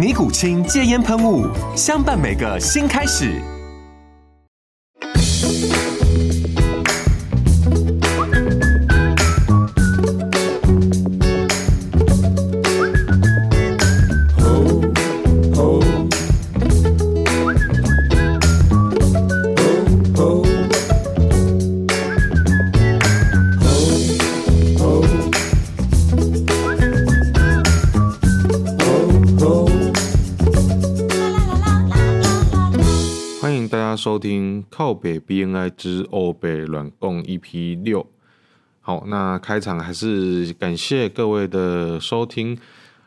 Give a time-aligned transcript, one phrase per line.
[0.00, 1.46] 尼古清戒烟喷雾，
[1.76, 3.38] 相伴每个新开始。
[33.96, 38.06] 收听靠北 BNI 之欧北软共 EP 六，
[38.80, 42.58] 好，那开场还是感谢各位的收听。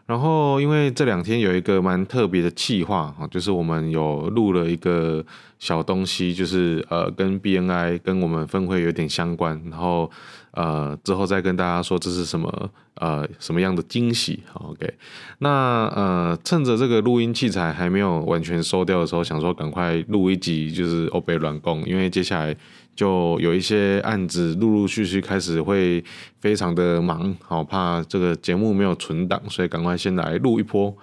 [0.05, 5.25] 然后，因为这两天有一个蛮特别的企划啊，就是我们有录了一个
[5.59, 9.59] 小东西，就是呃，跟 BNI 跟我们分会有点相关。
[9.69, 10.11] 然后
[10.53, 14.41] 呃，之后再跟大家说这是什么呃什么样的惊喜。
[14.53, 14.93] OK，
[15.39, 22.55] 那呃，趁着这个录音器材还没有完全收掉的时候，想说赶快录一集，就是欧北软共，因为接下来。
[22.95, 26.03] 就有一些案子陆陆续续开始会
[26.39, 30.95] 非常的忙，好怕这个节目没有存档，所以赶快先来录一波。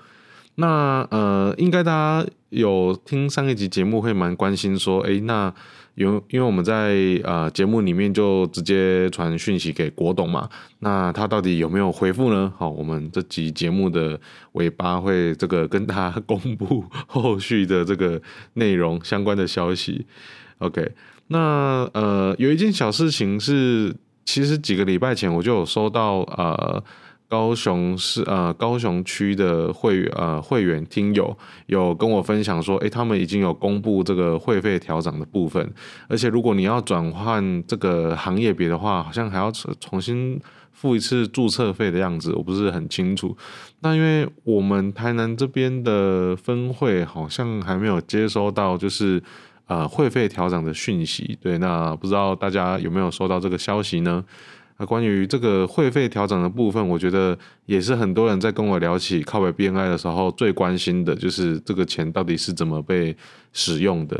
[0.56, 5.52] 那呃，应该大家有听上一集节目会蛮关心说，诶，那
[5.94, 6.94] 有因为我们在
[7.24, 10.48] 呃节目里面就直接传讯息给国董嘛，
[10.80, 12.52] 那他到底有没有回复呢？
[12.56, 14.18] 好，我们这集节目的
[14.52, 18.20] 尾巴会这个跟他公布后续的这个
[18.54, 20.06] 内容相关的消息。
[20.58, 20.92] OK。
[21.32, 23.94] 那呃，有一件小事情是，
[24.24, 26.82] 其实几个礼拜前我就有收到呃，
[27.30, 31.34] 高雄市呃高雄区的会呃会员听友
[31.66, 35.72] 有跟我分享说，诶，他们已经有公布这个会费调涨的部分，
[36.08, 39.48] 而且如果你要转换这个行业别的话，好像还要
[39.78, 40.41] 重新
[40.72, 43.36] 付一次注册费的样子，我不是很清楚。
[43.78, 49.22] 那因为我们台南这边的分会好像还没有接收到，就是。
[49.70, 54.24] 呃，会费调涨的讯息，对，那不知道大家有没有收到这个消息呢？
[54.80, 63.14] 那关于这个会费调整的部分，我觉得也是很多人在跟我聊起靠北 BNI 的时候最关心的，就是这个钱到底是怎么被
[63.52, 64.18] 使用的。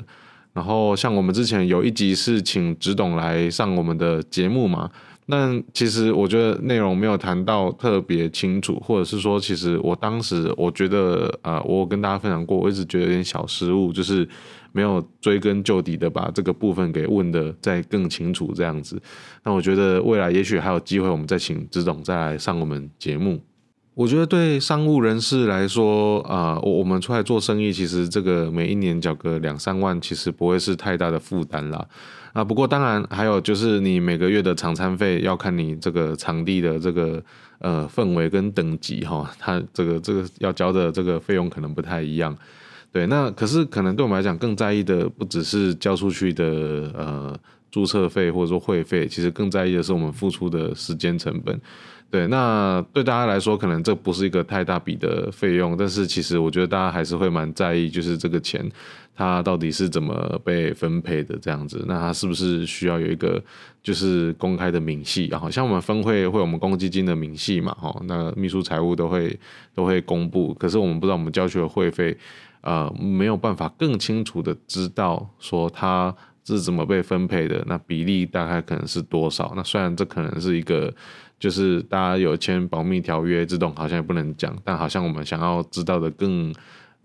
[0.53, 4.91] 然后像我们之前有一集是请植董来上我们的节目嘛。
[5.31, 14.29] 但其实我觉得内容没有谈到特别清楚，或者是说，其实我当时我觉得啊、呃，我跟大家分享过，我一直觉得有点小失误，就是
[14.73, 19.01] 没有追根究底的把这个部分给问的再更清楚这样子。
[19.45, 23.41] 那我觉得未来也许还有机会，我们再请志总再来上我们节目。
[24.01, 31.87] 我觉得对商务人士来说啊，我、我们出来做生意，其实这个每一年缴个两三万，其实不会是太大的负担啦。
[32.33, 37.23] 啊，不过当然还有就是你每个月的场餐费要看你这个场地的这个
[37.59, 42.35] 呃氛围跟等级哈，它这个这个要交的这个费用可能不太一样。
[42.91, 46.47] 对，那可是可能对我们来讲更在意的不只是交出去的
[46.97, 47.39] 呃
[47.71, 51.61] 注册费或者说会费，其实更在意的是我们付出的时间成本。
[52.11, 58.69] 对，那对大家来说可能这不是一个太大笔的费用，但是其实我觉得大家还是会蛮在意，就是这个钱。
[59.13, 61.37] 它到底是怎么被分配的？
[61.43, 63.43] 这样子，那它是不是需要有一个
[63.83, 65.27] 就是公开的明细？
[65.27, 69.39] 然后像我们分会会有我们公积金的明细嘛，哈，那秘书财务都会
[69.75, 70.55] 都会公布。
[70.55, 72.17] 可是我们不知道我们交去的会费，
[72.63, 76.15] 呃，没有办法更清楚的知道说它
[76.45, 79.53] 是怎么被分配的，那比例大概可能是多少？
[79.55, 80.91] 那虽然这可能是一个
[81.41, 86.55] 就是大家有签保密条约，这种好像也不能讲，但好像我们想要知道的更。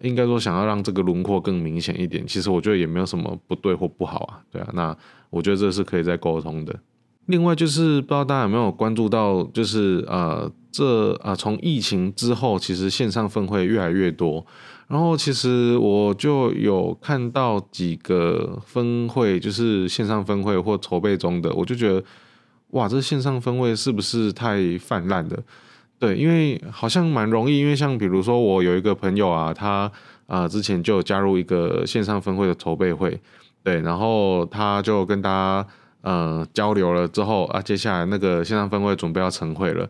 [0.01, 4.95] 应该说，想要让这个轮廓更明显一点，其实我觉得也没有什么不对或不好啊，对啊，那
[5.29, 6.75] 我觉得这是可以再沟通的。
[7.27, 14.45] 另外就是不知道大家有没有关注到，就是呃，这啊从疫情之后，其实线上分会越来越多，
[14.89, 22.03] 然后其实我就有看到几个分会，就是线上分会或筹备中的，我就觉得，
[22.71, 25.37] 哇，这线上分会是不是太泛滥了？
[25.97, 29.89] 对，因为好像蛮容易，因为像比如说我有一个朋友啊，他
[30.27, 33.21] 啊、之前就加入一个线上分会的筹备会，
[33.63, 35.67] 对，然后他就跟大家
[36.01, 39.87] 呃交流了之后啊，接下来那个线上分会准备要成会了。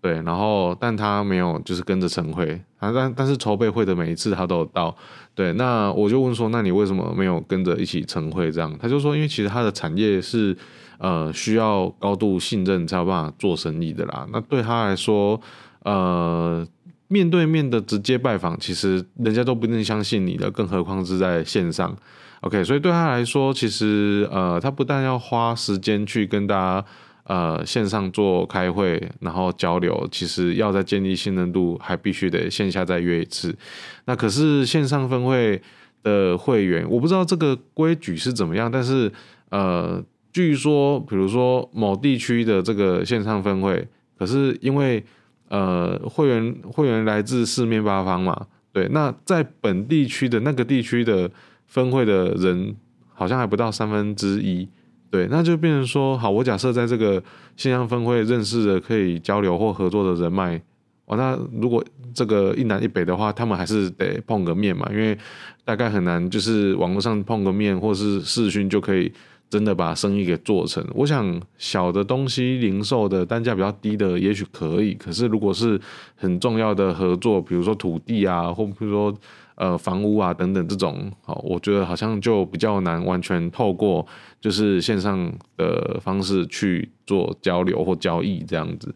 [0.00, 4.94] 对，然后但他没有就是跟着成会啊，但但是筹备会的每一次他都有到。
[5.34, 8.52] 对，那我就问说，那你为什么没有跟着一起成会？
[8.52, 10.54] 这样他就说，因为其实他的产业是
[11.04, 14.26] 呃需要高度信任才有办法做生意的啦。
[14.32, 15.38] 那对他来说，
[15.82, 16.66] 呃，
[17.08, 21.94] 面对面的直接拜访，其实人家都不一定相信你的，更何况是在线上。
[22.40, 26.86] OK，所以对他来说，其实呃，他不但要花时间去跟大家。
[27.26, 33.56] 呃，线上做开会，然后交流，其实要再建立信任度，还必须得线下再约一次。
[34.04, 35.58] 那可是线上分会
[36.02, 39.10] 的会员，我不知道这个规矩是怎么样，但是
[39.48, 40.04] 呃，
[40.34, 43.86] 据说，比如说某地区的这个线上分会，
[44.18, 45.02] 可是因为
[45.48, 51.30] 呃会员会员来自四面八方嘛，对，那在本地区的那个地区的
[51.68, 52.74] 分会的人，
[53.14, 54.68] 好像还不到三分之一。
[55.08, 57.22] 对，那就变成说，好，我假设在这个
[57.56, 60.60] 线上分会认识的可以交流或合作的人脉，
[61.04, 65.16] 哦，那如果这个一南一北的话，他们还是得碰个面嘛，因为
[65.64, 69.12] 大概很难，就是网络上碰个面或是视讯就可以
[69.54, 70.84] 真的把生意给做成。
[70.94, 75.80] 我想小的东西零售的单价比较低的，也许可以，可是如果是
[76.16, 79.14] 很重要的合作，比如说土地啊，或比如说。
[79.56, 84.04] 呃，房屋啊等等这种，好，我觉得好像就比较难完全透过
[84.40, 88.92] 就是线上的方式去做交流或交易这样子。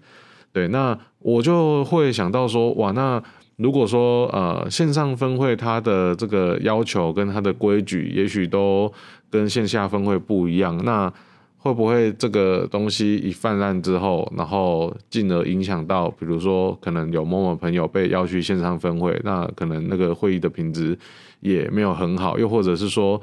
[0.53, 3.23] 对，那我就会想到说，哇，那
[3.59, 8.93] 如果说呃线上分会它的这个要求跟它的规矩，也许都
[9.31, 11.13] 跟线下分会不一样，那。
[11.61, 20.97] 会不会这个东西一泛滥之后，然后进而影响到，比如说可能有某某朋友被邀去线上分会，那可能那个会议的品质
[21.41, 23.21] 也没有很好，又或者是说，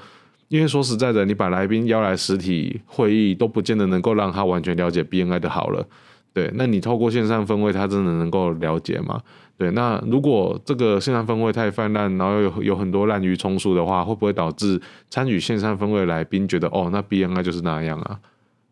[0.50, 5.88] 因为说实在的，你把来宾邀来实体会议都不见得能够让他完全了解 BNI 的好了，
[6.36, 9.22] 对，那你透过线上分会，他真的能够了解吗？
[9.58, 18.20] 对，那如果这个线上分会太泛滥，然后有有很多滥竽充数的话，会不会导致参与线上分会来宾觉得哦，那 BNI 就是那样啊？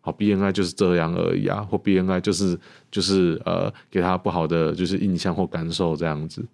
[0.01, 2.59] 好，BNI 就是这样而已啊，或 BNI 就是
[2.91, 6.45] 就是呃，给他不好的就是印象或感受这样子。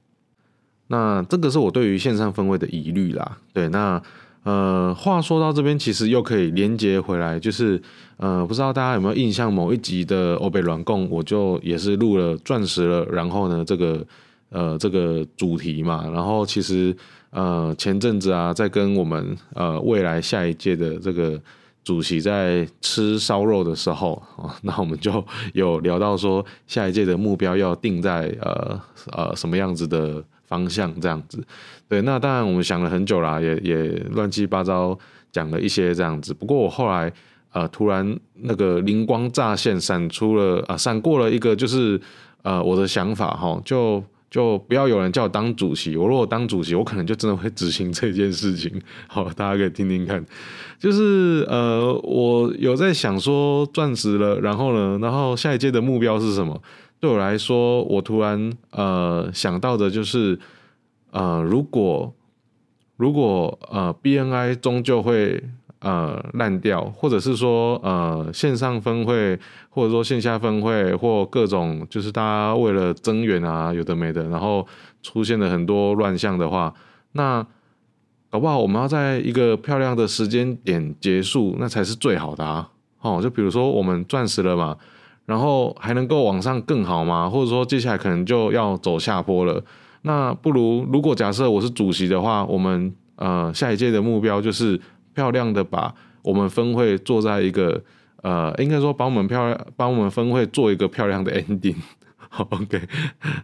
[0.86, 3.40] 那这个是我对于线上分会的疑虑啦。
[3.52, 4.00] 对，那
[4.44, 7.82] 呃，话说到这边，其实又可以连接回来，就是
[8.18, 14.06] 呃，不知道大家有没有印象，某一集的欧北软共，我就也是录了钻石了，然后呢，这个
[14.50, 16.96] 呃这个主题嘛，然后其实
[17.32, 21.40] 呃前阵子啊，在跟我们呃未来下一届的这个。
[21.82, 28.80] 主席在吃烧肉的时候啊，那我们就有聊到说，下一届的目标要定在呃
[29.14, 31.42] 呃什么样子的方向这样子。
[31.88, 33.76] 对，那当然我们想了很久啦，也也
[34.12, 34.98] 乱七八糟
[35.32, 36.34] 讲了一些这样子。
[36.34, 37.10] 不过我后来
[37.54, 41.98] 呃突然那个灵光乍现，闪出了啊，闪过了一个就是
[42.42, 44.04] 呃我的想法哈，就。
[44.32, 48.72] 就不要有人叫我当主席，我如果当主席，我可能就真的会执行这件事情。
[49.10, 50.24] 好，大家可以听听看。
[50.78, 56.62] 就是呃，我有在想说钻石了，然后呢，然后下一届的目标是什么？
[57.00, 60.40] 对我来说，我突然呃想到的就是
[61.12, 62.14] 呃，如果
[62.98, 65.44] 如果呃 BNI 终究会。
[65.82, 69.40] 呃，烂掉，或者是说，呃，线上分会，
[69.70, 74.68] 或者说线下分会，或各种，就是大家为了增援啊，有的没的，然后
[75.02, 76.74] 出现了很多乱象的话，
[77.14, 77.48] 那
[78.30, 82.70] 搞不好我们要在一个漂亮的时间点结束，那才是最好的啊。
[83.00, 84.76] 哦，就比如说我们钻石了嘛，
[85.30, 87.30] 然后还能够往上更好吗？
[87.30, 89.64] 或者说接下来可能就要走下坡了，
[90.02, 94.82] 那不如如果假设我是主席的话，我们呃下一届的目标就是。
[95.16, 97.82] 漂亮的把我们分会做在一个
[98.22, 101.76] 呃，应该说把我们漂亮，把我们分会做一个漂亮的 ending。
[102.30, 102.80] 好，OK，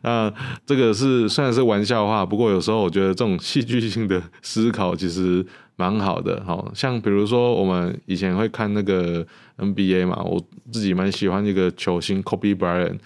[0.03, 0.31] 那
[0.65, 6.41] 这个是虽然是玩笑话，不过有时候我觉得这种戏剧性的思考其实蛮好的。
[6.45, 9.25] 好像比如说我们以前会看那个
[9.57, 10.39] NBA 嘛，我
[10.71, 12.99] 自己蛮喜欢一个球星 Kobe Bryant，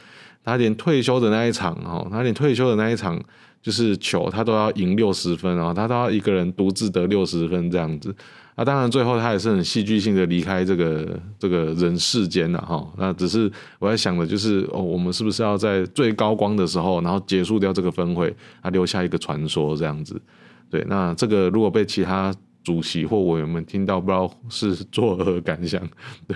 [0.43, 3.17] 他连退休的那一场哦，他连退休的那一场
[3.61, 8.13] 就是球，他都要赢六十分啊，他都要一个人独自得六十分这样子。
[8.59, 12.85] 那、啊、当然，最后他也是很戏剧性的离开这个这个人世间了哈。
[12.97, 13.49] 那只是
[13.79, 20.21] 我在想的就是，哦，我们是不是要在最高光的时候，然后结束掉这个分会，啊，留下一个传说这样子？
[20.69, 25.81] 对，那这个如果被其他主席或委员们听到，不知道是作何感想。
[26.27, 26.35] 对，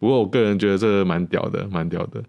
[0.00, 2.20] 不过我个人觉得这蛮屌的，蛮屌的。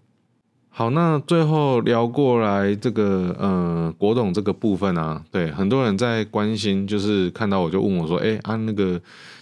[0.74, 8.98] 好，那最后聊过来这个呃国董这个部分啊，对，很多人在关心，就是看到我就问我说，哎，按、啊、那个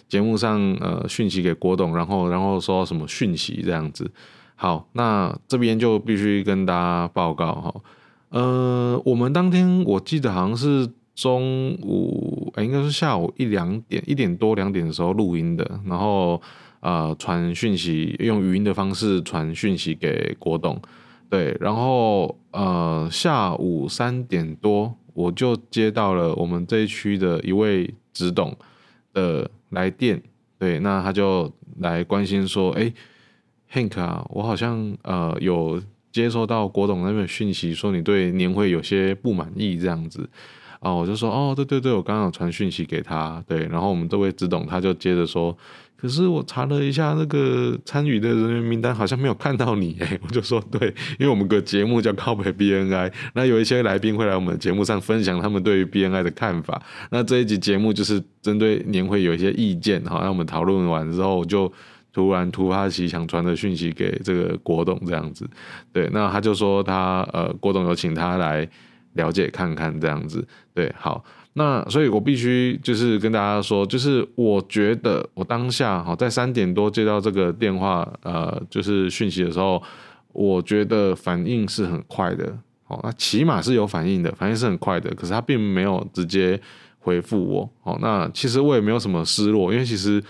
[0.08, 4.10] 节目上呃讯息给国董，然后然后收到什么讯息这样子。
[4.56, 7.74] 好，那这边就必须跟大家报告哈，
[8.30, 10.90] 呃，我们当天我记得好像是。
[11.16, 16.40] 中午，哎，应该是下午一两点，一点多两点的时候录音的，然后
[16.80, 20.80] 呃传讯息，用语音的方式传讯息给国董，
[21.30, 28.54] 对，然后呃下午三点多我就接到了我们这一区的一位执董
[29.14, 30.20] 的来电，
[30.58, 32.92] 对，那他就来关心说，哎
[33.72, 40.28] ，Hank 啊，我好像呃有接收到国董那边讯息，说你对年会有些不满意这样子。
[40.80, 45.54] 啊，我就说哦，对对对，我刚刚有传讯息给他，对，然后我们这位执董他就接着说，
[46.00, 50.88] 可是我查了一下那个参与的人员名单，好像没有看到你诶， 我就说对，
[51.18, 56.80] 因为我们个节目叫靠北 BNI，那有一些来宾会来我们节目上分享他们对于 BNI 的看法，
[57.10, 61.72] 那这一集节目就是针对年会有一些意见，好，那我们讨论完之后，就
[62.12, 65.48] 突然突发奇想传的讯息给这个国董这样子，
[65.92, 68.68] 对，那他就说他呃，国董有请他来。
[69.14, 79.82] 了解看看这样子，对，好，那所以我必须就是跟大家说，就是我觉得我当下好在三点多接到这个电话，呃，就是讯息的时候，
[80.32, 86.60] 我觉得反应是很快的，好，那起码是有反应的，反应是很快的，可是他并没有直接
[87.00, 90.22] 回复我，好，那其实我也没有什么失落，因为其实。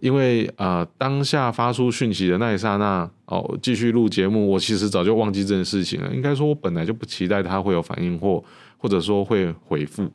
[0.00, 6.12] 因为呃，当下发出讯息的那一刹那，哦，继续录节目，我其实早就忘记这件事情了。
[6.12, 8.42] 应该说，我本来就不期待他会有反应或
[8.78, 10.10] 或者说会回复，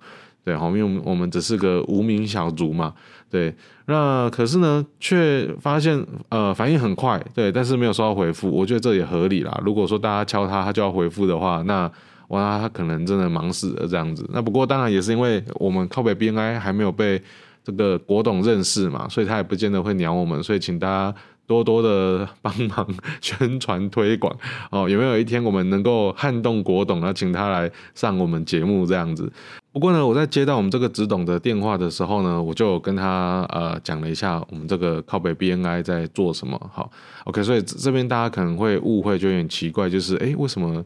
[0.47, 2.93] 对，好，因为我们只是个无名小卒嘛，
[3.29, 3.53] 对。
[3.87, 8.49] 那可是呢，却发现呃反应很快，对，但是没有收到回复。
[8.49, 9.61] 我觉得这也合理啦。
[9.65, 11.91] 如果说大家敲他，他就要回复的话，那
[12.29, 14.25] 哇，他可能真的忙死了这样子。
[14.31, 17.21] 那不过当然也是因为我们靠北 BNI 还没有被。
[17.63, 21.13] 这个国董认识嘛，所以他也不见得会鸟我们，所以请大家
[21.47, 22.87] 多多的帮忙
[23.21, 24.35] 宣传推广
[24.69, 24.87] 哦。
[24.87, 29.31] 有没有一天我们能够撼动国董，那请他来上我们节目这样子？
[29.71, 36.59] 不过呢，我在接到我们这个执董的电话的时候呢，我就跟他呃讲了一下我们这个靠北 BNI 在做什么。
[36.73, 36.91] 好
[37.25, 40.83] ，OK，所以这边大家可能会误会，就有点奇怪，就是诶，为什么？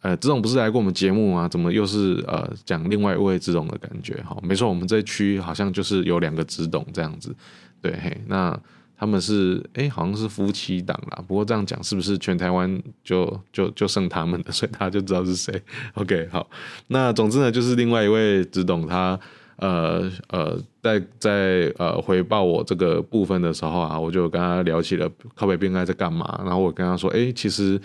[0.00, 1.46] 呃，执董不是来过我们节目吗？
[1.48, 4.20] 怎么又是呃讲另外一位执董的感觉？
[4.28, 7.32] 哈，没错，我们这区好像就是有两个执董这样子。
[7.80, 8.58] 对，嘿，那
[9.02, 11.24] 他们是哎，好像是夫妻档啦。
[11.26, 15.60] 不过这样讲是不是全台湾就就就剩他们了， 所以大家就知道是谁
[15.94, 16.48] ？OK，好，
[16.86, 19.18] 那总之呢，就是另外一位只懂他
[19.56, 27.80] 呃呃在在呃回报我这个部分的时候啊，我就跟他聊起了靠北边该在干嘛，然后我跟他说，哎，其实。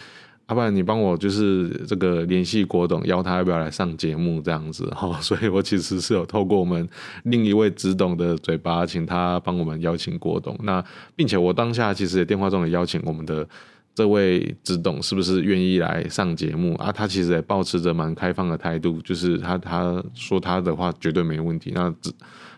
[0.50, 6.88] 要不然你帮我就是这个联系国董，邀他要不要来上节目这样子 哈，所以我其实是有透过我们
[7.24, 10.58] 另一位直董的嘴巴，请他帮我们邀请国董。
[10.64, 10.84] 那
[11.16, 13.46] 并且我当下其实也电话中也邀请我们的
[13.94, 16.92] 这位直董，是不是愿意来上节目啊？
[16.92, 21.74] 他其实也保持着蛮开放的态度，就是他他说他的话绝对没问题。
[21.76, 21.94] 那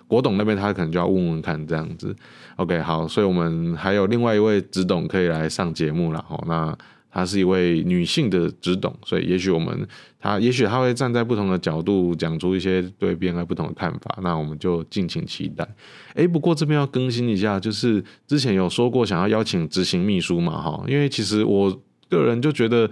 [0.08, 2.16] 国董那边他可能就要问问看这样子。
[2.58, 6.40] OK，好，所以我们还有另外一位直董可以来上节目了哈。
[6.46, 6.78] 那
[7.12, 9.88] 她是一位女性的执董，所以也许我们
[10.20, 15.68] 她也许她会站在不同的角度讲出一些对 BNI 不同的看法，那我们就敬请期待。
[16.14, 22.90] 哎，不过这边要更新一下，就是之前有说过想要邀请执行秘书嘛，哈，因为其实我个人就觉得。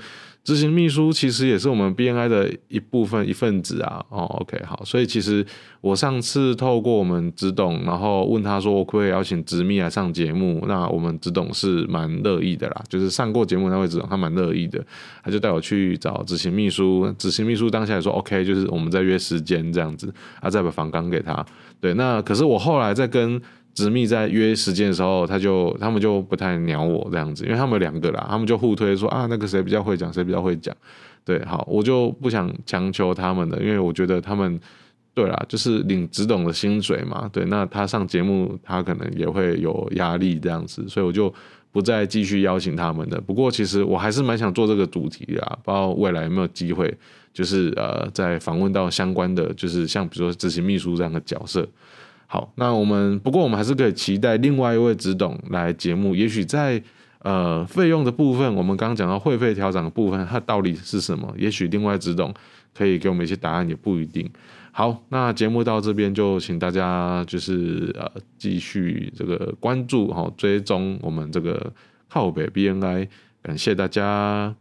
[0.47, 5.45] 执行秘书其实也是我们 BNI 的一部分一份子啊，哦，OK，好，所以其实
[5.81, 14.81] 我上次透过我们执董，然后问他说我可不可以邀请执秘来上节目，那我们执董是蛮乐意的啦，就是上过节目那位执董他蛮乐意的，
[15.21, 21.45] 他就带我去找执行秘书，执行秘书当下也说 OK，就是我们再约时间这样子，啊，再把访纲给他，
[21.81, 23.41] 对，那可是我后来再跟。
[23.77, 30.75] 执秘在约时间的时候，他就他们就不太鸟我这样子，因为他们两个啦，他们就互推说啊，那个谁比较会讲，谁比较会讲，
[31.23, 34.59] 对，好，我就不想强求他们的，因为我觉得他们
[35.13, 41.31] 对啦，就是领执董的薪水嘛，对，那他上节目他可能也会有压力这样子，所以我就
[41.71, 43.21] 不再继续邀请他们的。
[43.21, 46.91] 不过其实我还是蛮想做这个主题的啊，不知道未来有没有机会，
[47.31, 51.67] 就是呃，在访问到相关的，就是像比如说执行秘书这样的角色。
[52.27, 56.81] 好，那我们不过我们还是可以期待另外一位执董来节目，也许在
[57.19, 61.33] 呃费用的部分，我们刚刚讲到会费调整的部分，它到底是什么？
[61.37, 62.33] 也许另外执董
[62.75, 64.29] 可以给我们一些答案，也不一定。
[64.73, 68.07] 好，那节目到这边就请大家就是呃
[68.37, 71.71] 继续这个关注哈，追踪我们这个
[72.09, 73.07] 靠北 BNI，
[73.41, 74.53] 感谢大家。